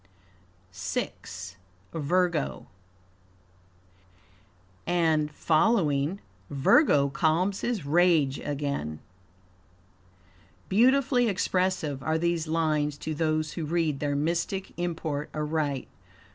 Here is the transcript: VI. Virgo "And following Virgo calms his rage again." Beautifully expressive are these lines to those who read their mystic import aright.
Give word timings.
VI. 0.73 1.13
Virgo 1.93 2.65
"And 4.87 5.29
following 5.29 6.19
Virgo 6.49 7.09
calms 7.09 7.61
his 7.61 7.85
rage 7.85 8.39
again." 8.39 8.97
Beautifully 10.69 11.27
expressive 11.29 12.01
are 12.01 12.17
these 12.17 12.47
lines 12.47 12.97
to 12.97 13.13
those 13.13 13.53
who 13.53 13.63
read 13.63 13.99
their 13.99 14.15
mystic 14.15 14.71
import 14.75 15.29
aright. 15.35 15.87